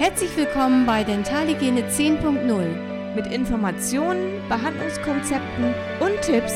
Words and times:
Herzlich 0.00 0.34
willkommen 0.34 0.86
bei 0.86 1.04
Dentalhygiene 1.04 1.82
10.0 1.82 3.14
mit 3.14 3.26
Informationen, 3.26 4.40
Behandlungskonzepten 4.48 5.74
und 6.00 6.22
Tipps 6.22 6.54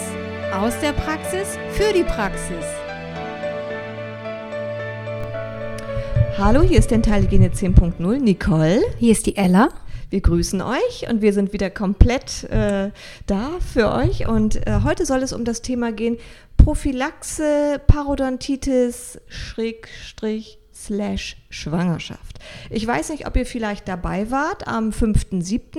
aus 0.51 0.72
der 0.80 0.92
Praxis 0.92 1.58
für 1.72 1.92
die 1.92 2.04
Praxis. 2.04 2.65
Hallo, 6.38 6.62
hier 6.62 6.78
ist 6.78 6.90
Dentalhygiene 6.90 7.49
10.0, 7.49 8.19
Nicole. 8.19 8.80
Hier 8.99 9.12
ist 9.12 9.26
die 9.26 9.37
Ella. 9.37 9.69
Wir 10.08 10.22
grüßen 10.22 10.63
euch 10.63 11.06
und 11.11 11.21
wir 11.21 11.35
sind 11.35 11.53
wieder 11.53 11.69
komplett 11.69 12.45
äh, 12.45 12.92
da 13.26 13.51
für 13.74 13.92
euch. 13.92 14.26
Und 14.26 14.67
äh, 14.67 14.81
heute 14.85 15.04
soll 15.04 15.22
es 15.22 15.35
um 15.35 15.45
das 15.45 15.61
Thema 15.61 15.92
gehen: 15.92 16.16
Prophylaxe, 16.56 17.79
Parodontitis, 17.87 19.20
Schrägstrich, 19.29 20.61
Schwangerschaft. 21.51 22.38
Ich 22.70 22.87
weiß 22.87 23.10
nicht, 23.10 23.27
ob 23.27 23.37
ihr 23.37 23.46
vielleicht 23.46 23.88
dabei 23.88 24.30
wart 24.30 24.66
am 24.66 24.91
5.7., 24.91 25.78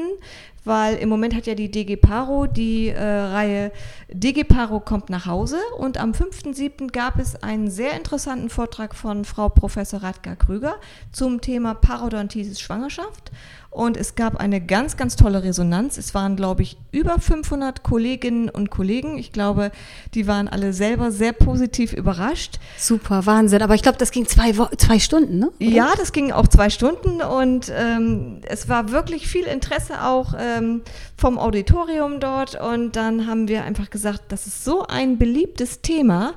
weil 0.65 0.97
im 0.97 1.09
Moment 1.09 1.33
hat 1.33 1.47
ja 1.47 1.55
die 1.55 1.71
DG 1.71 1.95
Paro 1.95 2.47
die 2.47 2.89
äh, 2.89 3.01
Reihe 3.01 3.71
DG 4.09 4.43
Paro 4.43 4.79
kommt 4.79 5.09
nach 5.09 5.25
Hause 5.25 5.57
und 5.77 5.97
am 5.97 6.11
5.7. 6.11 6.91
gab 6.91 7.19
es 7.19 7.41
einen 7.41 7.69
sehr 7.69 7.93
interessanten 7.93 8.49
Vortrag 8.49 8.95
von 8.95 9.25
Frau 9.25 9.49
Professor 9.49 10.03
Radgar 10.03 10.35
Krüger 10.35 10.75
zum 11.11 11.41
Thema 11.41 11.73
Parodontitis 11.73 12.59
Schwangerschaft 12.59 13.31
und 13.75 13.97
es 13.97 14.15
gab 14.15 14.37
eine 14.37 14.61
ganz, 14.61 14.95
ganz 14.95 15.17
tolle 15.17 15.43
Resonanz. 15.43 15.97
Es 15.97 16.13
waren, 16.15 16.37
glaube 16.37 16.61
ich, 16.61 16.77
über 16.93 17.19
500 17.19 17.83
Kolleginnen 17.83 18.49
und 18.49 18.69
Kollegen. 18.69 19.17
Ich 19.17 19.33
glaube, 19.33 19.69
die 20.13 20.27
waren 20.27 20.47
alle 20.47 20.71
selber 20.71 21.11
sehr 21.11 21.33
positiv 21.33 21.91
überrascht. 21.91 22.57
Super, 22.77 23.25
Wahnsinn. 23.25 23.61
Aber 23.61 23.75
ich 23.75 23.81
glaube, 23.81 23.97
das 23.97 24.11
ging 24.11 24.27
zwei, 24.27 24.53
zwei 24.77 24.99
Stunden, 24.99 25.39
ne? 25.39 25.51
Oder? 25.59 25.67
Ja, 25.67 25.93
das 25.97 26.13
ging 26.13 26.31
auch 26.31 26.47
zwei 26.47 26.69
Stunden 26.69 27.21
und 27.21 27.69
ähm, 27.75 28.39
es 28.47 28.69
war 28.69 28.91
wirklich 28.91 29.27
viel 29.27 29.43
Interesse 29.43 30.03
auch 30.03 30.33
ähm, 30.57 30.81
vom 31.17 31.37
Auditorium 31.37 32.19
dort. 32.19 32.59
Und 32.59 32.95
dann 32.95 33.27
haben 33.27 33.47
wir 33.47 33.63
einfach 33.63 33.89
gesagt, 33.89 34.23
das 34.29 34.47
ist 34.47 34.63
so 34.63 34.85
ein 34.87 35.17
beliebtes 35.17 35.81
Thema 35.81 36.33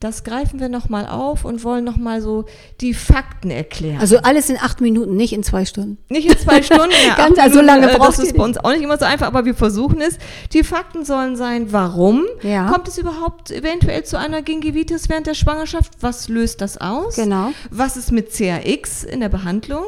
das 0.00 0.24
greifen 0.24 0.60
wir 0.60 0.70
nochmal 0.70 1.06
auf 1.06 1.44
und 1.44 1.62
wollen 1.62 1.84
nochmal 1.84 2.22
so 2.22 2.46
die 2.80 2.94
Fakten 2.94 3.50
erklären. 3.50 4.00
Also 4.00 4.16
alles 4.18 4.48
in 4.48 4.56
acht 4.56 4.80
Minuten, 4.80 5.14
nicht 5.14 5.34
in 5.34 5.42
zwei 5.42 5.66
Stunden. 5.66 5.98
Nicht 6.08 6.26
in 6.26 6.38
zwei 6.38 6.62
Stunden, 6.62 6.90
ja. 7.06 7.16
Ganz, 7.16 7.38
also 7.38 7.58
so 7.58 7.64
lange 7.64 7.86
braucht 7.88 8.08
Das 8.08 8.18
ist 8.18 8.34
bei 8.34 8.42
uns 8.42 8.56
auch 8.56 8.70
nicht 8.70 8.80
immer 8.80 8.96
so 8.96 9.04
einfach, 9.04 9.26
aber 9.26 9.44
wir 9.44 9.54
versuchen 9.54 10.00
es. 10.00 10.16
Die 10.54 10.64
Fakten 10.64 11.04
sollen 11.04 11.36
sein, 11.36 11.70
warum 11.70 12.24
ja. 12.42 12.70
kommt 12.70 12.88
es 12.88 12.96
überhaupt 12.96 13.50
eventuell 13.50 14.02
zu 14.02 14.18
einer 14.18 14.40
Gingivitis 14.40 15.10
während 15.10 15.26
der 15.26 15.34
Schwangerschaft? 15.34 15.92
Was 16.00 16.30
löst 16.30 16.62
das 16.62 16.78
aus? 16.78 17.16
Genau. 17.16 17.52
Was 17.68 17.98
ist 17.98 18.10
mit 18.10 18.32
CAX 18.32 19.04
in 19.04 19.20
der 19.20 19.28
Behandlung? 19.28 19.84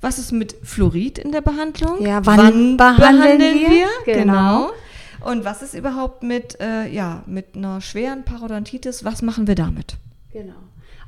Was 0.00 0.20
ist 0.20 0.30
mit 0.30 0.54
Fluorid 0.62 1.18
in 1.18 1.32
der 1.32 1.40
Behandlung? 1.40 2.00
Ja, 2.00 2.24
wann, 2.24 2.38
wann 2.38 2.76
behandeln, 2.76 3.38
behandeln, 3.38 3.54
wir? 3.56 3.68
wir? 3.70 3.88
Genau. 4.04 4.22
genau. 4.22 4.70
Und 5.20 5.44
was 5.44 5.62
ist 5.62 5.74
überhaupt 5.74 6.22
mit, 6.22 6.60
äh, 6.60 6.88
ja, 6.88 7.22
mit 7.26 7.56
einer 7.56 7.80
schweren 7.80 8.24
Parodontitis? 8.24 9.04
Was 9.04 9.22
machen 9.22 9.46
wir 9.46 9.54
damit? 9.54 9.96
Genau. 10.32 10.54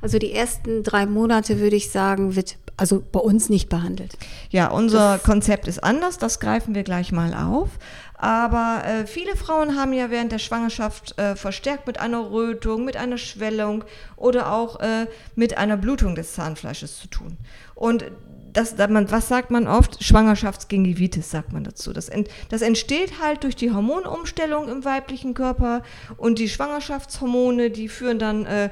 Also 0.01 0.17
die 0.17 0.33
ersten 0.33 0.83
drei 0.83 1.05
Monate 1.05 1.59
würde 1.59 1.75
ich 1.75 1.91
sagen, 1.91 2.35
wird 2.35 2.57
also 2.75 3.03
bei 3.11 3.19
uns 3.19 3.49
nicht 3.49 3.69
behandelt. 3.69 4.17
Ja, 4.49 4.71
unser 4.71 5.13
das 5.13 5.23
Konzept 5.23 5.67
ist 5.67 5.83
anders, 5.83 6.17
das 6.17 6.39
greifen 6.39 6.73
wir 6.73 6.83
gleich 6.83 7.11
mal 7.11 7.35
auf. 7.35 7.69
Aber 8.15 8.83
äh, 8.85 9.07
viele 9.07 9.35
Frauen 9.35 9.77
haben 9.77 9.93
ja 9.93 10.09
während 10.09 10.31
der 10.31 10.39
Schwangerschaft 10.39 11.17
äh, 11.19 11.35
verstärkt 11.35 11.87
mit 11.87 11.99
einer 11.99 12.31
Rötung, 12.31 12.85
mit 12.85 12.97
einer 12.97 13.17
Schwellung 13.17 13.83
oder 14.15 14.51
auch 14.51 14.79
äh, 14.79 15.07
mit 15.35 15.57
einer 15.57 15.77
Blutung 15.77 16.15
des 16.15 16.33
Zahnfleisches 16.33 16.99
zu 16.99 17.07
tun. 17.07 17.37
Und 17.75 18.05
das, 18.53 18.77
man, 18.89 19.09
was 19.11 19.27
sagt 19.27 19.51
man 19.51 19.67
oft? 19.67 20.03
Schwangerschaftsgingivitis 20.03 21.31
sagt 21.31 21.53
man 21.53 21.63
dazu. 21.63 21.93
Das, 21.93 22.09
ent, 22.09 22.29
das 22.49 22.61
entsteht 22.61 23.19
halt 23.21 23.43
durch 23.43 23.55
die 23.55 23.71
Hormonumstellung 23.71 24.69
im 24.69 24.85
weiblichen 24.85 25.33
Körper 25.33 25.83
und 26.17 26.39
die 26.39 26.49
Schwangerschaftshormone, 26.49 27.69
die 27.69 27.87
führen 27.87 28.19
dann 28.19 28.45
äh, 28.45 28.69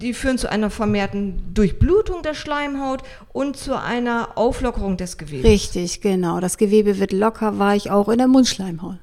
die 0.00 0.12
führen 0.12 0.38
zu 0.38 0.50
einer 0.50 0.70
vermehrten 0.70 1.54
Durchblutung 1.54 2.22
der 2.22 2.34
Schleimhaut 2.34 3.02
und 3.32 3.56
zu 3.56 3.80
einer 3.80 4.36
Auflockerung 4.36 4.96
des 4.96 5.18
Gewebes. 5.18 5.44
Richtig, 5.44 6.00
genau. 6.00 6.40
Das 6.40 6.58
Gewebe 6.58 6.98
wird 6.98 7.12
locker 7.12 7.58
weich, 7.58 7.90
auch 7.90 8.08
in 8.08 8.18
der 8.18 8.28
Mundschleimhaut. 8.28 8.98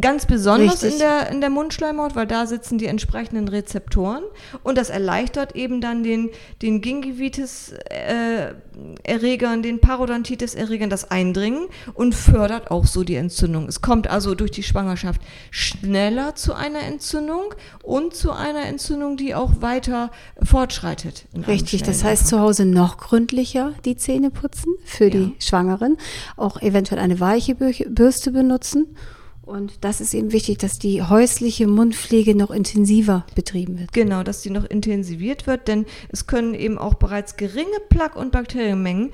Ganz 0.00 0.26
besonders 0.26 0.84
in 0.84 0.98
der, 0.98 1.30
in 1.30 1.40
der 1.40 1.50
Mundschleimhaut, 1.50 2.14
weil 2.14 2.26
da 2.26 2.46
sitzen 2.46 2.78
die 2.78 2.86
entsprechenden 2.86 3.48
Rezeptoren 3.48 4.22
und 4.62 4.78
das 4.78 4.90
erleichtert 4.90 5.56
eben 5.56 5.80
dann 5.80 6.04
den, 6.04 6.30
den 6.62 6.80
Gingivitis-Erregern, 6.80 9.58
äh, 9.58 9.62
den 9.62 9.80
Parodontitis-Erregern 9.80 10.88
das 10.88 11.10
Eindringen 11.10 11.66
und 11.94 12.14
fördert 12.14 12.70
auch 12.70 12.86
so 12.86 13.02
die 13.02 13.16
Entzündung. 13.16 13.66
Es 13.66 13.82
kommt 13.82 14.08
also 14.08 14.36
durch 14.36 14.52
die 14.52 14.62
Schwangerschaft 14.62 15.20
schneller 15.50 16.36
zu 16.36 16.54
einer 16.54 16.82
Entzündung 16.82 17.52
und 17.82 18.14
zu 18.14 18.30
einer 18.30 18.66
Entzündung, 18.66 19.16
die 19.16 19.34
auch 19.34 19.60
weiter 19.60 20.12
fortschreitet. 20.42 21.26
Richtig, 21.46 21.82
das 21.82 22.04
heißt 22.04 22.26
zu 22.26 22.40
Hause 22.40 22.64
noch 22.64 22.98
gründlicher 22.98 23.72
die 23.84 23.96
Zähne 23.96 24.30
putzen 24.30 24.74
für 24.84 25.04
ja. 25.04 25.10
die 25.10 25.34
Schwangeren, 25.38 25.96
auch 26.36 26.60
eventuell 26.62 27.00
eine 27.00 27.20
weiche 27.20 27.54
Bürste 27.54 28.30
benutzen 28.30 28.96
und 29.42 29.84
das 29.84 30.00
ist 30.00 30.14
eben 30.14 30.32
wichtig, 30.32 30.58
dass 30.58 30.78
die 30.78 31.02
häusliche 31.02 31.66
Mundpflege 31.66 32.36
noch 32.36 32.50
intensiver 32.50 33.26
betrieben 33.34 33.78
wird. 33.78 33.92
Genau, 33.92 34.22
dass 34.22 34.42
die 34.42 34.50
noch 34.50 34.64
intensiviert 34.64 35.46
wird, 35.46 35.66
denn 35.66 35.84
es 36.10 36.26
können 36.26 36.54
eben 36.54 36.78
auch 36.78 36.94
bereits 36.94 37.36
geringe 37.36 37.80
Plaque- 37.88 38.18
und 38.18 38.30
Bakterienmengen 38.30 39.10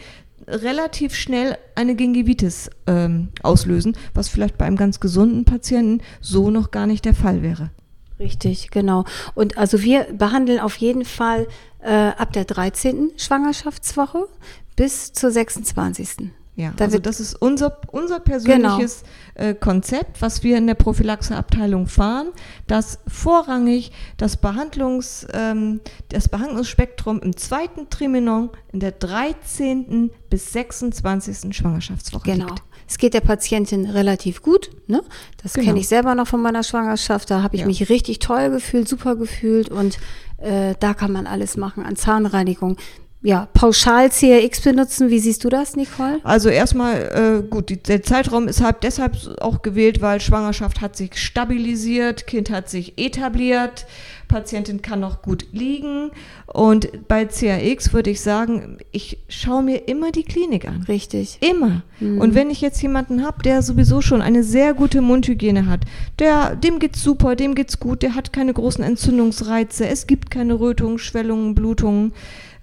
relativ 0.46 1.14
schnell 1.14 1.56
eine 1.74 1.94
Gingivitis 1.94 2.70
ähm, 2.86 3.28
auslösen, 3.42 3.96
was 4.14 4.28
vielleicht 4.28 4.58
bei 4.58 4.66
einem 4.66 4.76
ganz 4.76 5.00
gesunden 5.00 5.44
Patienten 5.44 6.02
so 6.20 6.50
noch 6.50 6.70
gar 6.70 6.86
nicht 6.86 7.04
der 7.04 7.14
Fall 7.14 7.42
wäre. 7.42 7.70
Richtig, 8.18 8.70
genau. 8.70 9.04
Und 9.34 9.58
also 9.58 9.82
wir 9.82 10.04
behandeln 10.12 10.60
auf 10.60 10.76
jeden 10.76 11.04
Fall 11.04 11.46
äh, 11.80 11.92
ab 11.92 12.32
der 12.32 12.44
13. 12.44 13.12
Schwangerschaftswoche 13.16 14.28
bis 14.76 15.12
zur 15.12 15.30
26. 15.30 16.30
Ja, 16.58 16.72
da 16.74 16.86
also 16.86 16.98
das 16.98 17.20
ist 17.20 17.40
unser, 17.40 17.78
unser 17.92 18.18
persönliches 18.18 19.04
genau. 19.36 19.50
äh, 19.50 19.54
Konzept, 19.54 20.20
was 20.20 20.42
wir 20.42 20.58
in 20.58 20.66
der 20.66 20.74
Prophylaxeabteilung 20.74 21.86
fahren, 21.86 22.30
dass 22.66 22.98
vorrangig 23.06 23.92
das, 24.16 24.36
Behandlungs, 24.38 25.24
ähm, 25.32 25.80
das 26.08 26.28
Behandlungsspektrum 26.28 27.20
im 27.20 27.36
zweiten 27.36 27.90
Trimenon 27.90 28.50
in 28.72 28.80
der 28.80 28.90
13. 28.90 30.10
bis 30.30 30.52
26. 30.52 31.56
Schwangerschaftswoche 31.56 32.24
genau. 32.24 32.46
liegt. 32.46 32.62
Es 32.88 32.98
geht 32.98 33.14
der 33.14 33.20
Patientin 33.20 33.86
relativ 33.86 34.42
gut. 34.42 34.70
Ne? 34.88 35.04
Das 35.40 35.52
genau. 35.52 35.66
kenne 35.66 35.78
ich 35.78 35.86
selber 35.86 36.16
noch 36.16 36.26
von 36.26 36.42
meiner 36.42 36.64
Schwangerschaft. 36.64 37.30
Da 37.30 37.40
habe 37.40 37.54
ich 37.54 37.60
ja. 37.60 37.68
mich 37.68 37.88
richtig 37.88 38.18
toll 38.18 38.50
gefühlt, 38.50 38.88
super 38.88 39.14
gefühlt 39.14 39.68
und 39.68 39.98
äh, 40.38 40.74
da 40.80 40.92
kann 40.94 41.12
man 41.12 41.28
alles 41.28 41.56
machen 41.56 41.84
an 41.84 41.94
Zahnreinigung 41.94 42.78
ja, 43.20 43.48
pauschal 43.52 44.10
CRX 44.10 44.60
benutzen. 44.60 45.10
Wie 45.10 45.18
siehst 45.18 45.42
du 45.42 45.48
das, 45.48 45.74
Nicole? 45.74 46.20
Also 46.22 46.50
erstmal, 46.50 47.42
äh, 47.42 47.48
gut, 47.48 47.68
die, 47.68 47.82
der 47.82 48.02
Zeitraum 48.04 48.46
ist 48.46 48.60
halt 48.60 48.76
deshalb 48.82 49.16
auch 49.40 49.62
gewählt, 49.62 50.00
weil 50.00 50.20
Schwangerschaft 50.20 50.80
hat 50.80 50.96
sich 50.96 51.16
stabilisiert, 51.20 52.28
Kind 52.28 52.48
hat 52.50 52.70
sich 52.70 52.96
etabliert, 52.96 53.86
Patientin 54.28 54.82
kann 54.82 55.00
noch 55.00 55.22
gut 55.22 55.46
liegen. 55.52 56.10
Und 56.46 57.08
bei 57.08 57.24
CRX 57.24 57.92
würde 57.92 58.10
ich 58.10 58.20
sagen, 58.20 58.78
ich 58.92 59.18
schaue 59.28 59.64
mir 59.64 59.88
immer 59.88 60.12
die 60.12 60.22
Klinik 60.22 60.68
an. 60.68 60.84
Richtig. 60.86 61.38
Immer. 61.40 61.82
Mhm. 61.98 62.20
Und 62.20 62.34
wenn 62.36 62.50
ich 62.50 62.60
jetzt 62.60 62.80
jemanden 62.82 63.24
habe, 63.24 63.42
der 63.42 63.62
sowieso 63.62 64.00
schon 64.00 64.22
eine 64.22 64.44
sehr 64.44 64.74
gute 64.74 65.02
Mundhygiene 65.02 65.66
hat, 65.66 65.80
der, 66.20 66.54
dem 66.54 66.78
geht's 66.78 67.02
super, 67.02 67.34
dem 67.34 67.56
geht's 67.56 67.80
gut, 67.80 68.02
der 68.02 68.14
hat 68.14 68.32
keine 68.32 68.52
großen 68.52 68.84
Entzündungsreize, 68.84 69.88
es 69.88 70.06
gibt 70.06 70.30
keine 70.30 70.60
Rötungen, 70.60 70.98
Schwellungen, 70.98 71.56
Blutungen, 71.56 72.12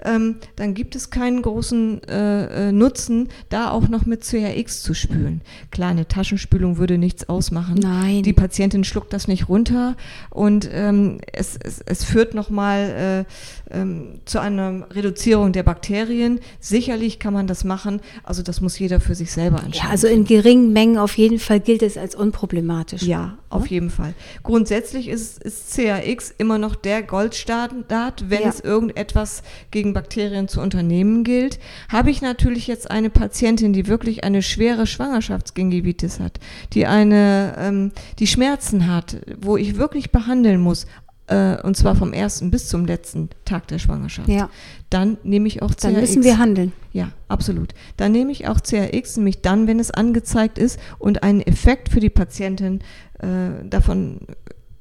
ähm, 0.05 0.37
dann 0.55 0.73
gibt 0.73 0.95
es 0.95 1.09
keinen 1.09 1.41
großen 1.41 2.03
äh, 2.03 2.69
äh 2.69 2.71
Nutzen, 2.71 3.29
da 3.49 3.71
auch 3.71 3.87
noch 3.87 4.05
mit 4.05 4.21
CRX 4.21 4.81
zu 4.81 4.93
spülen. 4.93 5.41
Klar, 5.71 5.89
eine 5.89 6.07
Taschenspülung 6.07 6.77
würde 6.77 6.97
nichts 6.97 7.27
ausmachen. 7.29 7.75
Nein. 7.75 8.23
Die 8.23 8.33
Patientin 8.33 8.83
schluckt 8.83 9.13
das 9.13 9.27
nicht 9.27 9.49
runter 9.49 9.95
und 10.29 10.69
ähm, 10.71 11.19
es, 11.33 11.57
es, 11.57 11.81
es 11.85 12.03
führt 12.03 12.33
nochmal 12.33 13.25
äh, 13.71 13.75
ähm, 13.75 14.19
zu 14.25 14.39
einer 14.39 14.87
Reduzierung 14.91 15.51
der 15.51 15.63
Bakterien. 15.63 16.39
Sicherlich 16.59 17.19
kann 17.19 17.33
man 17.33 17.47
das 17.47 17.63
machen, 17.63 18.01
also 18.23 18.43
das 18.43 18.61
muss 18.61 18.77
jeder 18.77 18.99
für 18.99 19.15
sich 19.15 19.31
selber 19.31 19.57
entscheiden. 19.63 19.87
Ja, 19.87 19.91
also 19.91 20.07
in 20.07 20.25
geringen 20.25 20.73
Mengen 20.73 20.97
auf 20.97 21.17
jeden 21.17 21.39
Fall 21.39 21.59
gilt 21.59 21.81
es 21.81 21.97
als 21.97 22.15
unproblematisch. 22.15 23.01
Ja, 23.03 23.37
auf 23.49 23.67
jeden 23.67 23.89
Fall. 23.89 24.13
Grundsätzlich 24.43 25.07
ist, 25.07 25.41
ist 25.41 25.75
CAX 25.75 26.33
immer 26.37 26.57
noch 26.57 26.75
der 26.75 27.03
Goldstandard, 27.03 28.29
wenn 28.29 28.43
ja. 28.43 28.49
es 28.49 28.59
irgendetwas 28.59 29.43
gegen 29.71 29.93
Bakterien 29.95 30.47
zu 30.47 30.61
unternehmen 30.61 31.23
gilt. 31.23 31.57
Habe 31.89 32.11
ich 32.11 32.21
natürlich 32.21 32.67
jetzt 32.67 32.91
eine 32.91 33.09
Patientin, 33.09 33.73
die 33.73 33.87
wirklich 33.87 34.23
eine 34.23 34.43
schwere 34.43 34.85
Schwangerschaftsgingivitis 34.85 36.19
hat, 36.19 36.39
die 36.73 36.85
eine, 36.85 37.55
ähm, 37.57 37.91
die 38.19 38.27
Schmerzen 38.27 38.85
hat, 38.85 39.17
wo 39.41 39.57
ich 39.57 39.77
wirklich 39.77 40.11
behandeln 40.11 40.61
muss, 40.61 40.85
äh, 41.27 41.59
und 41.61 41.75
zwar 41.75 41.95
vom 41.95 42.13
ersten 42.13 42.51
bis 42.51 42.67
zum 42.67 42.85
letzten 42.85 43.29
Tag 43.45 43.67
der 43.69 43.79
Schwangerschaft, 43.79 44.29
ja. 44.29 44.49
dann 44.89 45.17
nehme 45.23 45.47
ich 45.47 45.61
auch 45.61 45.69
CRX. 45.69 45.81
Dann 45.81 45.93
müssen 45.95 46.23
wir 46.23 46.37
handeln. 46.37 46.71
Ja, 46.93 47.11
absolut. 47.27 47.73
Dann 47.97 48.11
nehme 48.11 48.31
ich 48.31 48.47
auch 48.47 48.61
CRX, 48.61 49.17
nämlich 49.17 49.41
dann, 49.41 49.65
wenn 49.65 49.79
es 49.79 49.89
angezeigt 49.89 50.59
ist 50.59 50.79
und 50.99 51.23
einen 51.23 51.41
Effekt 51.41 51.89
für 51.89 51.99
die 51.99 52.11
Patientin 52.11 52.81
äh, 53.19 53.67
davon 53.67 54.19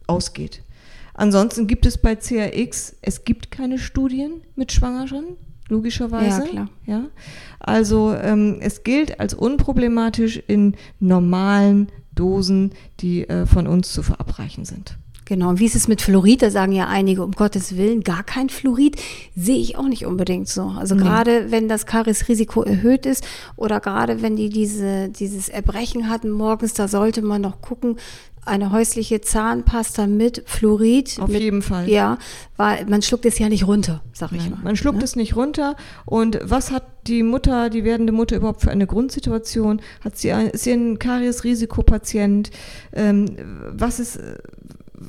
ausgeht. 0.06 0.62
Ansonsten 1.14 1.66
gibt 1.66 1.86
es 1.86 1.96
bei 1.98 2.16
CRX, 2.16 2.96
es 3.00 3.24
gibt 3.24 3.50
keine 3.50 3.78
Studien 3.78 4.42
mit 4.56 4.72
Schwangeren, 4.72 5.36
logischerweise. 5.68 6.44
Ja, 6.44 6.48
klar. 6.48 6.68
Ja? 6.86 7.04
Also 7.60 8.14
ähm, 8.14 8.58
es 8.60 8.82
gilt 8.82 9.20
als 9.20 9.32
unproblematisch 9.32 10.42
in 10.46 10.76
normalen 11.00 11.88
Dosen, 12.14 12.72
die 13.00 13.28
äh, 13.28 13.46
von 13.46 13.66
uns 13.66 13.92
zu 13.92 14.02
verabreichen 14.02 14.64
sind. 14.64 14.96
Genau, 15.26 15.48
und 15.48 15.58
wie 15.58 15.64
ist 15.64 15.74
es 15.74 15.88
mit 15.88 16.02
Fluorid? 16.02 16.42
Da 16.42 16.50
sagen 16.50 16.72
ja 16.72 16.86
einige, 16.86 17.24
um 17.24 17.32
Gottes 17.32 17.76
Willen, 17.76 18.02
gar 18.02 18.24
kein 18.24 18.50
Fluorid. 18.50 19.00
Sehe 19.34 19.56
ich 19.56 19.76
auch 19.78 19.88
nicht 19.88 20.04
unbedingt 20.04 20.48
so. 20.48 20.74
Also 20.78 20.94
nee. 20.94 21.02
gerade 21.02 21.50
wenn 21.50 21.68
das 21.68 21.86
Karies-Risiko 21.86 22.62
erhöht 22.62 23.06
ist 23.06 23.26
oder 23.56 23.80
gerade 23.80 24.20
wenn 24.20 24.36
die 24.36 24.50
diese, 24.50 25.08
dieses 25.08 25.48
Erbrechen 25.48 26.10
hatten 26.10 26.30
morgens, 26.30 26.74
da 26.74 26.88
sollte 26.88 27.22
man 27.22 27.40
noch 27.40 27.62
gucken, 27.62 27.96
eine 28.46 28.72
häusliche 28.72 29.20
Zahnpasta 29.20 30.06
mit 30.06 30.42
Fluorid. 30.46 31.18
Auf 31.20 31.28
mit, 31.28 31.40
jeden 31.40 31.62
Fall. 31.62 31.88
Ja, 31.88 32.18
weil 32.56 32.86
man 32.86 33.02
schluckt 33.02 33.26
es 33.26 33.38
ja 33.38 33.48
nicht 33.48 33.66
runter, 33.66 34.02
sag 34.12 34.32
Nein, 34.32 34.40
ich 34.40 34.50
mal. 34.50 34.58
Man 34.62 34.76
schluckt 34.76 34.98
ne? 34.98 35.04
es 35.04 35.16
nicht 35.16 35.36
runter. 35.36 35.76
Und 36.04 36.38
was 36.42 36.70
hat 36.70 36.84
die 37.06 37.22
Mutter, 37.22 37.70
die 37.70 37.84
werdende 37.84 38.12
Mutter 38.12 38.36
überhaupt 38.36 38.62
für 38.62 38.70
eine 38.70 38.86
Grundsituation? 38.86 39.80
Hat 40.02 40.16
sie 40.16 40.32
ein, 40.32 40.48
ist 40.48 40.64
sie 40.64 40.72
ein 40.72 40.98
Karies-Risikopatient? 40.98 42.50
Ähm, 42.92 43.36
was 43.72 44.00
ist 44.00 44.18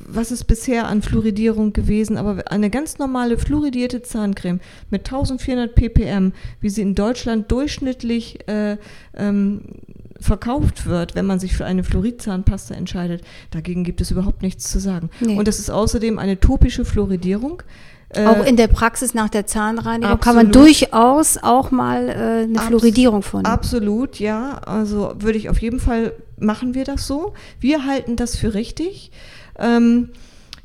was 0.08 0.30
ist 0.30 0.44
bisher 0.44 0.88
an 0.88 1.02
Fluoridierung 1.02 1.72
gewesen, 1.72 2.16
aber 2.16 2.50
eine 2.50 2.70
ganz 2.70 2.98
normale 2.98 3.38
fluoridierte 3.38 4.02
Zahncreme 4.02 4.60
mit 4.90 5.06
1400 5.06 5.74
ppm, 5.74 6.32
wie 6.60 6.68
sie 6.68 6.82
in 6.82 6.94
Deutschland 6.94 7.50
durchschnittlich 7.50 8.46
äh, 8.48 8.76
ähm, 9.14 9.62
verkauft 10.26 10.86
wird, 10.86 11.14
wenn 11.14 11.24
man 11.26 11.38
sich 11.38 11.56
für 11.56 11.64
eine 11.64 11.84
Fluoridzahnpasta 11.84 12.74
entscheidet, 12.74 13.22
dagegen 13.50 13.84
gibt 13.84 14.00
es 14.00 14.10
überhaupt 14.10 14.42
nichts 14.42 14.70
zu 14.70 14.78
sagen. 14.78 15.10
Nee. 15.20 15.38
Und 15.38 15.48
das 15.48 15.58
ist 15.58 15.70
außerdem 15.70 16.18
eine 16.18 16.38
topische 16.38 16.84
Fluoridierung. 16.84 17.62
Auch 18.14 18.44
äh, 18.44 18.48
in 18.48 18.56
der 18.56 18.68
Praxis 18.68 19.14
nach 19.14 19.28
der 19.28 19.46
Zahnreinigung 19.46 20.12
absolut. 20.12 20.22
kann 20.22 20.36
man 20.36 20.52
durchaus 20.52 21.38
auch 21.42 21.70
mal 21.70 22.08
äh, 22.08 22.12
eine 22.44 22.58
Abs 22.58 22.66
Fluoridierung 22.66 23.22
vornehmen. 23.22 23.52
Absolut, 23.52 24.18
ja. 24.18 24.58
Also 24.58 25.14
würde 25.18 25.38
ich 25.38 25.48
auf 25.48 25.58
jeden 25.58 25.80
Fall 25.80 26.12
machen 26.38 26.74
wir 26.74 26.84
das 26.84 27.06
so. 27.06 27.34
Wir 27.60 27.84
halten 27.84 28.16
das 28.16 28.36
für 28.36 28.54
richtig. 28.54 29.10
Ähm, 29.58 30.10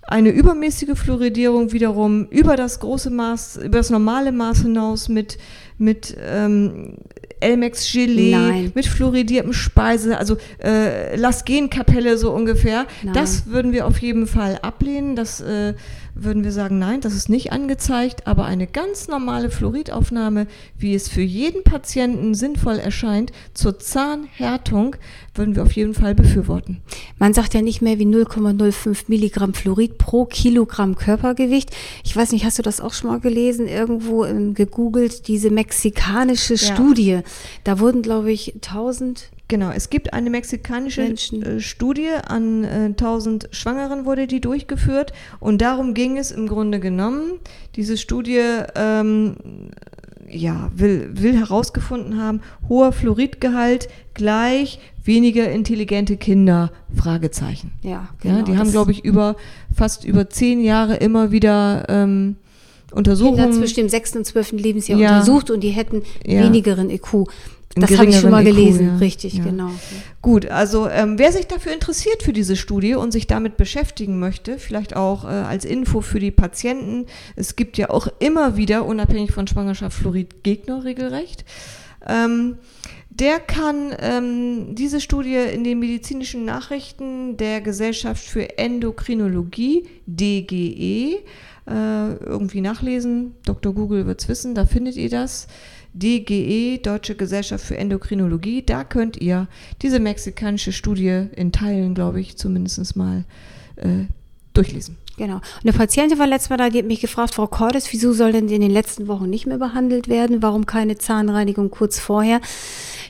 eine 0.04 0.30
übermäßige 0.30 0.98
Fluoridierung 0.98 1.72
wiederum 1.72 2.28
über 2.28 2.56
das 2.56 2.80
große 2.80 3.10
Maß, 3.10 3.58
über 3.58 3.78
das 3.78 3.90
normale 3.90 4.31
Maß 4.31 4.63
hinaus 4.63 5.10
mit, 5.10 5.38
mit 5.78 6.16
ähm, 6.19 6.98
Elmex 7.42 7.92
Gelee, 7.92 8.32
Nein. 8.32 8.72
mit 8.76 8.86
fluoridiertem 8.86 9.54
Speise, 9.54 10.18
also 10.18 10.38
äh, 10.64 11.16
Lasgen-Kapelle 11.16 12.18
so 12.18 12.32
ungefähr. 12.32 12.86
Nein. 13.04 13.14
Das 13.14 13.48
würden 13.48 13.72
wir 13.72 13.88
auf 13.88 13.98
jeden 14.00 14.28
Fall 14.28 14.60
ablehnen. 14.62 15.16
Das 15.16 15.42
äh, 15.42 15.74
würden 16.13 16.44
wir 16.44 16.52
sagen, 16.52 16.80
nein, 16.80 17.02
das 17.02 17.13
ist 17.13 17.30
nicht 17.30 17.52
angezeigt, 17.52 18.28
aber 18.28 18.46
eine 18.46 18.68
ganz 18.68 19.08
normale 19.08 19.50
Fluoridaufnahme, 19.50 20.48
wie 20.78 20.94
es 20.94 21.08
für 21.08 21.22
jeden 21.22 21.63
Patienten 21.63 22.34
sinnvoll 22.34 22.78
erscheint, 22.78 23.31
zur 23.54 23.80
Zahnhärtung, 23.80 24.96
würden 25.34 25.56
wir 25.56 25.63
auf 25.63 25.72
jeden 25.74 25.94
Fall 25.94 26.13
befürworten. 26.16 26.81
Man 27.18 27.34
sagt 27.34 27.54
ja 27.54 27.62
nicht 27.62 27.81
mehr 27.81 28.00
wie 28.00 28.06
0,05 28.06 29.06
Milligramm 29.08 29.54
Fluorid 29.54 29.98
pro 29.98 30.25
Kilogramm 30.25 30.96
Körpergewicht. 30.96 31.72
Ich 32.04 32.16
weiß 32.16 32.31
nicht, 32.31 32.46
hast 32.46 32.60
du 32.60 32.63
das 32.63 32.81
auch 32.81 32.94
schon 32.94 33.10
mal 33.10 33.19
gelesen? 33.19 33.68
Irgendwo 33.68 34.25
ähm, 34.25 34.54
gegoogelt, 34.54 35.28
diese 35.28 35.50
mexikanische 35.50 36.56
ja. 36.56 36.74
Studie. 36.74 37.19
Da 37.63 37.80
wurden, 37.80 38.02
glaube 38.02 38.31
ich, 38.31 38.56
1000 38.56 39.31
Genau, 39.51 39.69
es 39.69 39.89
gibt 39.89 40.13
eine 40.13 40.30
mexikanische 40.30 41.01
Menschen. 41.01 41.44
Äh, 41.44 41.59
Studie, 41.59 42.07
an 42.25 42.63
äh, 42.63 42.86
1000 42.86 43.50
Schwangeren 43.51 44.06
wurde 44.06 44.25
die 44.25 44.39
durchgeführt 44.39 45.12
und 45.42 45.62
darum 45.62 45.94
ging 45.94 46.18
es 46.18 46.31
im 46.31 46.48
Grunde 46.48 46.80
genommen. 46.80 47.33
Diese 47.75 47.98
Studie 47.98 48.39
ähm, 48.75 49.36
ja, 50.30 50.71
will, 50.74 51.09
will 51.15 51.36
herausgefunden 51.38 52.18
haben, 52.18 52.39
hoher 52.69 52.94
Fluoridgehalt 52.94 53.89
gleich 54.13 54.80
weniger 55.03 55.51
intelligente 55.51 56.15
Kinder, 56.15 56.71
Fragezeichen. 56.95 57.74
Ja, 57.81 58.07
genau. 58.21 58.38
Ja, 58.38 58.44
die 58.44 58.57
haben, 58.57 58.71
glaube 58.71 58.94
ich, 58.94 59.03
über 59.03 59.36
fast 59.75 60.06
über 60.06 60.30
zehn 60.30 60.62
Jahre 60.62 60.95
immer 60.95 61.33
wieder 61.33 61.88
ähm, 61.89 62.38
Untersuchungen. 62.92 63.38
Kinder 63.38 63.58
zwischen 63.58 63.76
dem 63.76 63.90
sechsten 63.90 64.20
und 64.20 64.26
zwölften 64.26 64.58
Lebensjahr 64.58 65.00
ja. 65.00 65.10
untersucht 65.10 65.50
und 65.50 65.62
die 65.62 65.70
hätten 65.70 66.04
ja. 66.26 66.44
wenigeren 66.44 66.90
IQ. 66.90 67.28
Das 67.76 67.98
habe 67.98 68.10
ich 68.10 68.20
schon 68.20 68.32
mal 68.32 68.44
gelesen, 68.44 68.88
IQ, 68.88 68.92
ja. 68.92 68.98
richtig, 68.98 69.34
ja. 69.36 69.44
genau. 69.44 69.72
Gut, 70.22 70.46
also 70.48 70.90
ähm, 70.90 71.18
wer 71.18 71.32
sich 71.32 71.48
dafür 71.48 71.74
interessiert 71.74 72.22
für 72.22 72.34
diese 72.34 72.56
Studie 72.56 72.96
und 72.96 73.12
sich 73.12 73.28
damit 73.28 73.56
beschäftigen 73.56 74.20
möchte, 74.20 74.58
vielleicht 74.58 74.96
auch 74.96 75.24
äh, 75.24 75.28
als 75.28 75.64
Info 75.64 76.02
für 76.02 76.20
die 76.20 76.32
Patienten, 76.32 77.06
es 77.36 77.56
gibt 77.56 77.78
ja 77.78 77.90
auch 77.90 78.08
immer 78.20 78.58
wieder, 78.58 78.86
unabhängig 78.86 79.32
von 79.32 79.48
Schwangerschaft, 79.48 79.98
Fluorid-Gegner 79.98 80.84
regelrecht. 80.84 81.46
Ähm, 82.06 82.58
der 83.10 83.40
kann 83.40 83.94
ähm, 84.00 84.74
diese 84.76 85.02
Studie 85.02 85.36
in 85.36 85.64
den 85.64 85.80
medizinischen 85.80 86.46
Nachrichten 86.46 87.38
der 87.38 87.62
Gesellschaft 87.62 88.24
für 88.24 88.58
Endokrinologie, 88.58 89.86
DGE, 90.08 91.20
äh, 91.72 92.14
irgendwie 92.26 92.62
nachlesen. 92.62 93.34
Dr. 93.46 93.74
Google 93.74 94.06
wird 94.06 94.22
es 94.22 94.28
wissen, 94.28 94.56
da 94.56 94.66
findet 94.66 94.96
ihr 94.98 95.10
das. 95.10 95.48
DGE, 95.94 96.80
Deutsche 96.80 97.16
Gesellschaft 97.16 97.66
für 97.66 97.78
Endokrinologie. 97.78 98.64
Da 98.66 98.84
könnt 98.84 99.18
ihr 99.18 99.48
diese 99.82 100.00
mexikanische 100.00 100.72
Studie 100.72 101.28
in 101.36 101.52
Teilen, 101.52 101.94
glaube 101.94 102.22
ich, 102.22 102.38
zumindest 102.38 102.96
mal 102.96 103.26
äh, 103.76 104.06
durchlesen. 104.54 104.98
Genau. 105.18 105.42
Eine 105.62 105.74
Patientin 105.74 106.18
war 106.18 106.28
letztes 106.28 106.50
Mal 106.50 106.58
da, 106.58 106.70
die 106.70 106.80
hat 106.80 106.86
mich 106.86 107.02
gefragt, 107.02 107.36
Frau 107.36 107.46
Cordes, 107.46 107.92
wieso 107.92 108.14
soll 108.14 108.32
denn 108.32 108.48
in 108.50 108.62
den 108.62 108.72
letzten 108.72 109.08
Wochen 109.08 109.30
nicht 109.30 109.46
mehr 109.46 109.58
behandelt 109.58 110.08
werden? 110.08 110.42
Warum 110.42 110.66
keine 110.66 110.98
Zahnreinigung 110.98 111.70
kurz 111.70 112.00
vorher? 112.00 112.40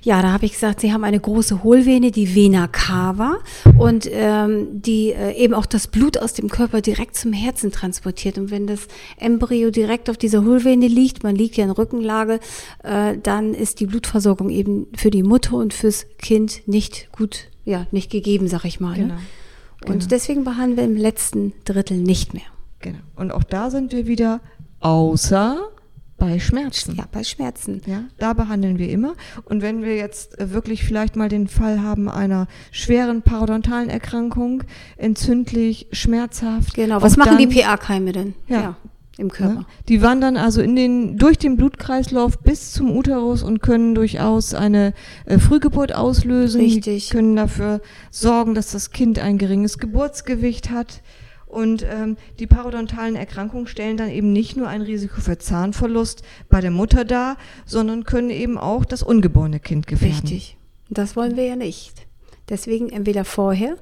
Ja, 0.04 0.22
da 0.22 0.32
habe 0.32 0.46
ich 0.46 0.54
gesagt, 0.54 0.82
sie 0.82 0.92
haben 0.92 1.04
eine 1.04 1.20
große 1.20 1.64
Hohlvene, 1.64 2.10
die 2.10 2.34
Vena 2.34 2.68
cava, 2.68 3.38
und 3.78 4.10
ähm, 4.12 4.82
die 4.82 5.12
äh, 5.12 5.34
eben 5.34 5.54
auch 5.54 5.68
das 5.68 5.88
Blut 5.88 6.18
aus 6.18 6.34
dem 6.34 6.50
Körper 6.50 6.82
direkt 6.82 7.16
zum 7.16 7.34
Herzen 7.34 7.72
transportiert. 7.72 8.40
Und 8.40 8.50
wenn 8.50 8.66
das 8.66 8.88
Embryo 9.18 9.70
direkt 9.70 10.10
auf 10.10 10.18
dieser 10.18 10.44
Hohlvene 10.44 10.88
liegt, 10.88 11.24
man 11.24 11.36
liegt 11.36 11.56
ja 11.58 11.66
in 11.66 11.72
Rückenlage, 11.72 12.40
äh, 12.84 13.18
dann 13.22 13.54
ist 13.54 13.80
die 13.80 13.86
Blutversorgung 13.86 14.50
eben 14.50 14.88
für 14.96 15.12
die 15.12 15.24
Mutter 15.24 15.58
und 15.58 15.74
fürs 15.74 16.08
Kind 16.18 16.68
nicht 16.68 17.10
gut, 17.12 17.50
ja, 17.64 17.86
nicht 17.92 18.10
gegeben, 18.12 18.48
sag 18.48 18.66
ich 18.66 18.80
mal. 18.80 18.98
Ne? 18.98 19.04
Genau. 19.04 19.14
Ne? 19.14 19.22
Und 19.86 20.00
genau. 20.00 20.06
deswegen 20.10 20.44
behandeln 20.44 20.78
wir 20.78 20.84
im 20.84 20.96
letzten 20.96 21.54
Drittel 21.66 21.98
nicht 21.98 22.34
mehr. 22.34 22.44
Genau. 22.80 23.00
Und 23.16 23.32
auch 23.32 23.44
da 23.44 23.70
sind 23.70 23.92
wir 23.92 24.08
wieder 24.08 24.42
außer 24.80 25.60
bei 26.22 26.38
Schmerzen. 26.38 26.96
Ja, 26.96 27.06
bei 27.12 27.24
Schmerzen. 27.24 27.82
Ja, 27.88 28.04
da 28.20 28.34
behandeln 28.34 28.78
wir 28.78 28.90
immer. 28.90 29.16
Und 29.46 29.64
wenn 29.64 29.82
wir 29.82 29.96
jetzt 29.96 30.40
äh, 30.40 30.52
wirklich 30.52 30.84
vielleicht 30.84 31.16
mal 31.16 31.30
den 31.30 31.48
Fall 31.48 31.82
haben 31.82 32.08
einer 32.08 32.48
schweren 32.70 33.24
parodontalen 33.24 33.90
Erkrankung, 33.90 34.64
entzündlich, 34.98 35.88
schmerzhaft. 35.92 36.76
Genau, 36.76 37.02
was 37.02 37.18
machen 37.18 37.38
dann, 37.40 37.50
die 37.50 37.62
PA-Keime 37.62 38.12
denn? 38.12 38.36
Ja, 38.48 38.62
ja 38.62 38.78
im 39.18 39.32
Körper. 39.32 39.62
Ja, 39.62 39.66
die 39.90 40.04
wandern 40.04 40.38
also 40.38 40.62
in 40.62 40.76
den, 40.76 41.18
durch 41.18 41.40
den 41.40 41.58
Blutkreislauf 41.58 42.38
bis 42.38 42.72
zum 42.72 42.96
Uterus 42.96 43.42
und 43.42 43.62
können 43.64 43.96
durchaus 43.96 44.54
eine 44.54 44.94
äh, 45.26 45.40
Frühgeburt 45.40 45.94
auslösen. 45.94 46.62
Richtig. 46.62 47.10
Die 47.10 47.14
können 47.14 47.36
dafür 47.36 47.82
sorgen, 48.12 48.54
dass 48.54 48.72
das 48.72 48.92
Kind 48.92 49.18
ein 49.18 49.40
geringes 49.40 49.80
Geburtsgewicht 49.80 50.70
hat. 50.70 51.02
Und 51.52 51.84
ähm, 51.84 52.16
die 52.40 52.48
parodontalen 52.48 53.18
Erkrankungen 53.18 53.68
stellen 53.68 53.98
dann 53.98 54.10
eben 54.10 54.32
nicht 54.32 54.56
nur 54.56 54.70
ein 54.70 54.82
Risiko 54.82 55.20
für 55.20 55.38
Zahnverlust 55.38 56.24
bei 56.48 56.62
der 56.62 56.72
Mutter 56.72 57.04
dar, 57.04 57.36
sondern 57.66 58.06
können 58.06 58.30
eben 58.30 58.58
auch 58.58 58.86
das 58.86 59.04
ungeborene 59.04 59.60
Kind 59.60 59.86
gefährden. 59.86 60.22
Richtig. 60.22 60.58
Das 60.90 61.18
wollen 61.18 61.36
wir 61.36 61.46
ja 61.46 61.58
nicht. 61.58 62.08
Deswegen 62.48 62.90
entweder 62.90 63.26
vorher 63.26 63.76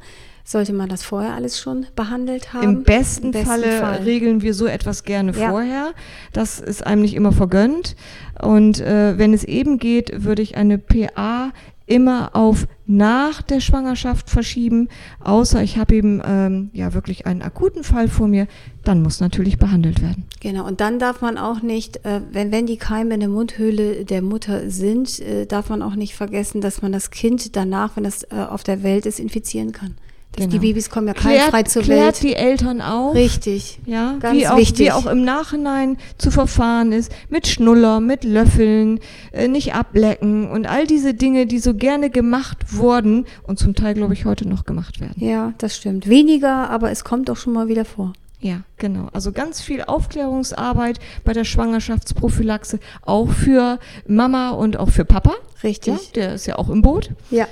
sollte 0.43 0.73
man 0.73 0.89
das 0.89 1.03
vorher 1.03 1.33
alles 1.33 1.59
schon 1.59 1.85
behandelt 1.95 2.53
haben. 2.53 2.63
Im 2.63 2.83
besten, 2.83 3.27
Im 3.27 3.31
besten 3.31 3.47
Falle 3.47 3.79
Fall. 3.79 3.97
regeln 4.03 4.41
wir 4.41 4.53
so 4.53 4.65
etwas 4.65 5.03
gerne 5.03 5.33
ja. 5.33 5.49
vorher. 5.49 5.93
Das 6.33 6.59
ist 6.59 6.85
einem 6.85 7.01
nicht 7.01 7.15
immer 7.15 7.31
vergönnt. 7.31 7.95
Und 8.41 8.79
äh, 8.79 9.17
wenn 9.17 9.33
es 9.33 9.43
eben 9.43 9.77
geht, 9.77 10.23
würde 10.23 10.41
ich 10.41 10.57
eine 10.57 10.77
PA 10.77 11.51
immer 11.89 12.35
auf 12.35 12.67
nach 12.85 13.41
der 13.41 13.59
Schwangerschaft 13.59 14.29
verschieben, 14.29 14.89
außer 15.19 15.63
ich 15.63 15.77
habe 15.77 15.95
eben 15.95 16.21
ähm, 16.23 16.69
ja 16.71 16.93
wirklich 16.93 17.25
einen 17.25 17.41
akuten 17.41 17.83
Fall 17.83 18.07
vor 18.07 18.27
mir, 18.27 18.47
dann 18.83 19.01
muss 19.01 19.19
natürlich 19.19 19.57
behandelt 19.57 20.01
werden. 20.01 20.25
Genau, 20.39 20.65
und 20.65 20.81
dann 20.81 20.99
darf 20.99 21.21
man 21.21 21.37
auch 21.37 21.61
nicht, 21.61 22.05
äh, 22.05 22.21
wenn, 22.31 22.51
wenn 22.51 22.67
die 22.67 22.77
Keime 22.77 23.15
in 23.15 23.19
der 23.19 23.29
Mundhöhle 23.29 24.05
der 24.05 24.21
Mutter 24.21 24.69
sind, 24.69 25.19
äh, 25.19 25.47
darf 25.47 25.69
man 25.69 25.81
auch 25.81 25.95
nicht 25.95 26.13
vergessen, 26.13 26.61
dass 26.61 26.81
man 26.81 26.91
das 26.91 27.09
Kind 27.09 27.55
danach, 27.55 27.97
wenn 27.97 28.05
es 28.05 28.23
äh, 28.23 28.35
auf 28.47 28.63
der 28.63 28.83
Welt 28.83 29.07
ist, 29.07 29.19
infizieren 29.19 29.71
kann. 29.71 29.95
Genau. 30.35 30.51
Die 30.51 30.59
Babys 30.59 30.89
kommen 30.89 31.07
ja 31.07 31.13
keimfrei 31.13 31.63
zur 31.63 31.81
klärt 31.81 32.21
Welt. 32.21 32.23
die 32.23 32.35
Eltern 32.35 32.81
auf. 32.81 33.13
Richtig. 33.15 33.79
Ja, 33.85 34.15
ganz 34.19 34.37
wie 34.37 34.47
auch, 34.47 34.57
wichtig. 34.57 34.87
Wie 34.87 34.91
auch 34.91 35.05
im 35.05 35.23
Nachhinein 35.25 35.97
zu 36.17 36.31
verfahren 36.31 36.91
ist. 36.91 37.11
Mit 37.29 37.47
Schnuller, 37.47 37.99
mit 37.99 38.23
Löffeln, 38.23 38.99
äh, 39.31 39.47
nicht 39.47 39.73
ablecken 39.73 40.49
und 40.49 40.65
all 40.65 40.87
diese 40.87 41.13
Dinge, 41.13 41.45
die 41.45 41.59
so 41.59 41.73
gerne 41.73 42.09
gemacht 42.09 42.77
wurden 42.77 43.25
und 43.43 43.59
zum 43.59 43.75
Teil, 43.75 43.95
glaube 43.95 44.13
ich, 44.13 44.25
heute 44.25 44.47
noch 44.47 44.65
gemacht 44.65 45.01
werden. 45.01 45.15
Ja, 45.17 45.53
das 45.57 45.75
stimmt. 45.75 46.07
Weniger, 46.07 46.69
aber 46.69 46.91
es 46.91 47.03
kommt 47.03 47.29
auch 47.29 47.37
schon 47.37 47.53
mal 47.53 47.67
wieder 47.67 47.83
vor. 47.83 48.13
Ja, 48.41 48.61
genau. 48.77 49.09
Also 49.11 49.33
ganz 49.33 49.59
viel 49.61 49.83
Aufklärungsarbeit 49.83 50.99
bei 51.25 51.33
der 51.33 51.43
Schwangerschaftsprophylaxe, 51.43 52.79
auch 53.01 53.29
für 53.31 53.79
Mama 54.07 54.51
und 54.51 54.77
auch 54.77 54.89
für 54.89 55.03
Papa. 55.03 55.33
Richtig. 55.63 55.93
Ja, 55.93 55.99
der 56.15 56.33
ist 56.35 56.45
ja 56.45 56.57
auch 56.57 56.69
im 56.69 56.81
Boot. 56.81 57.09
Ja. 57.31 57.47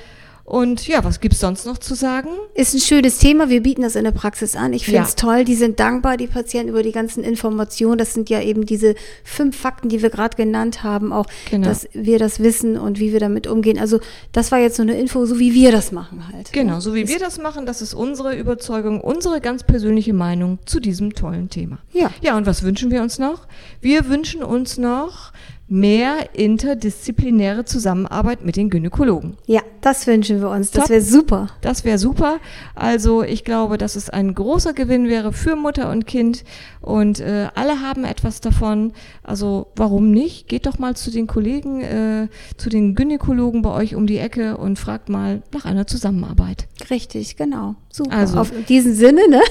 Und 0.48 0.88
ja, 0.88 1.04
was 1.04 1.20
gibt 1.20 1.34
es 1.34 1.42
sonst 1.42 1.66
noch 1.66 1.78
zu 1.78 1.94
sagen? 1.94 2.30
Ist 2.54 2.74
ein 2.74 2.80
schönes 2.80 3.18
Thema. 3.18 3.50
Wir 3.50 3.62
bieten 3.62 3.82
das 3.82 3.98
in 3.98 4.06
der 4.06 4.14
Praxis 4.14 4.56
an. 4.56 4.72
Ich 4.72 4.86
finde 4.86 5.02
es 5.02 5.10
ja. 5.10 5.16
toll. 5.16 5.44
Die 5.44 5.56
sind 5.56 5.78
dankbar, 5.78 6.16
die 6.16 6.28
Patienten, 6.28 6.70
über 6.70 6.84
die 6.84 6.94
ganzen 6.94 7.22
Informationen. 7.22 7.98
Das 7.98 8.14
sind 8.14 8.30
ja 8.30 8.42
eben 8.42 8.66
diese 8.66 8.96
fünf 9.26 9.58
Fakten, 9.58 9.90
die 9.90 10.02
wir 10.02 10.10
gerade 10.10 10.38
genannt 10.38 10.84
haben, 10.84 11.12
auch, 11.12 11.26
genau. 11.52 11.68
dass 11.68 11.90
wir 11.92 12.18
das 12.18 12.40
wissen 12.40 12.78
und 12.78 12.98
wie 12.98 13.12
wir 13.12 13.20
damit 13.20 13.46
umgehen. 13.46 13.78
Also 13.78 14.00
das 14.32 14.54
war 14.54 14.60
jetzt 14.60 14.78
so 14.78 14.84
eine 14.84 14.98
Info, 14.98 15.26
so 15.26 15.38
wie 15.38 15.54
wir 15.54 15.74
das 15.74 15.92
machen 15.92 16.26
halt. 16.32 16.54
Genau, 16.54 16.80
so 16.80 16.94
wie 16.94 17.02
ist 17.02 17.10
wir 17.12 17.20
das 17.20 17.40
machen. 17.40 17.66
Das 17.66 17.82
ist 17.82 17.94
unsere 17.94 18.34
Überzeugung, 18.38 19.02
unsere 19.02 19.42
ganz 19.42 19.66
persönliche 19.66 20.14
Meinung 20.14 20.60
zu 20.66 20.80
diesem 20.80 21.14
tollen 21.14 21.50
Thema. 21.50 21.80
Ja. 21.92 22.10
Ja, 22.22 22.38
und 22.38 22.46
was 22.46 22.64
wünschen 22.64 22.90
wir 22.90 23.02
uns 23.02 23.20
noch? 23.20 23.48
Wir 23.82 24.08
wünschen 24.08 24.44
uns 24.44 24.78
noch 24.78 25.34
mehr 25.70 26.30
interdisziplinäre 26.34 27.66
Zusammenarbeit 27.66 28.46
mit 28.46 28.56
den 28.56 28.70
Gynäkologen. 28.70 29.36
Ja, 29.48 29.62
das 29.82 30.08
wünschen 30.08 30.40
wir 30.40 30.50
uns. 30.50 30.72
Das 30.72 30.90
wäre 30.90 31.02
super. 31.02 31.50
Das 31.62 31.84
wäre 31.84 31.98
super. 31.98 32.40
Also 32.74 33.22
ich 33.24 33.44
glaube, 33.44 33.78
dass 33.78 33.96
es 33.96 34.10
ein 34.10 34.34
großer 34.34 34.74
Gewinn 34.74 35.08
wäre 35.10 35.34
für 35.34 35.56
Mutter 35.56 35.92
und 35.92 36.08
Kind 36.08 36.46
und 36.80 37.20
äh, 37.20 37.48
alle 37.56 37.82
haben 37.82 38.06
etwas 38.06 38.40
davon. 38.40 38.94
Also 39.24 39.68
warum 39.76 40.12
nicht? 40.12 40.48
Geht 40.48 40.66
doch 40.66 40.80
mal 40.80 40.96
zu 40.96 41.12
den 41.12 41.28
Kollegen, 41.28 41.82
äh, 41.82 42.28
zu 42.56 42.70
den 42.70 42.96
Gynäkologen 42.96 43.62
bei 43.62 43.72
euch 43.72 43.96
um 43.96 44.08
die 44.08 44.20
Ecke 44.20 44.56
und 44.58 44.80
fragt 44.80 45.10
mal 45.10 45.42
nach 45.54 45.66
einer 45.66 45.86
Zusammenarbeit. 45.86 46.68
Richtig, 46.90 47.36
genau. 47.36 47.76
Super. 47.92 48.16
Also 48.16 48.40
auf 48.40 48.52
diesen 48.70 48.96
Sinne, 48.96 49.28
ne? 49.30 49.42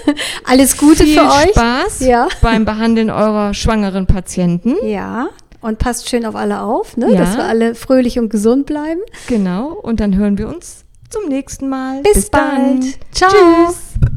Alles 0.45 0.79
Gute 0.79 1.05
für 1.05 1.23
euch. 1.23 1.51
Spaß 1.51 2.01
ja. 2.01 2.29
beim 2.41 2.65
Behandeln 2.65 3.11
eurer 3.11 3.53
schwangeren 3.53 4.07
Patienten. 4.07 4.75
Ja. 4.87 5.29
Und 5.67 5.79
passt 5.81 6.09
schön 6.09 6.25
auf 6.25 6.37
alle 6.37 6.61
auf, 6.61 6.97
ne? 6.97 7.11
Ja. 7.11 7.19
dass 7.19 7.37
wir 7.37 7.43
alle 7.43 7.75
fröhlich 7.75 8.21
und 8.21 8.29
gesund 8.29 8.67
bleiben. 8.67 9.01
Genau. 9.27 9.73
Und 9.73 9.99
dann 9.99 10.15
hören 10.15 10.39
wir 10.39 10.47
uns 10.47 10.85
zum 11.11 11.29
nächsten 11.29 11.69
Mal. 11.69 12.03
Bis, 12.03 12.15
Bis 12.15 12.31
bald. 12.31 12.53
Dann. 12.53 12.95
Ciao. 13.11 13.31
Tschüss. 13.33 14.15